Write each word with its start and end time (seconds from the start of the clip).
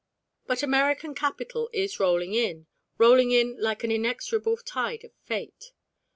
But 0.47 0.63
American 0.63 1.13
capital 1.13 1.69
is 1.73 1.99
rolling 1.99 2.33
in, 2.33 2.65
rolling 2.97 3.29
in 3.29 3.61
like 3.61 3.83
an 3.83 3.91
inexorable 3.91 4.57
tide 4.57 5.03
of 5.03 5.13
Fate. 5.25 5.73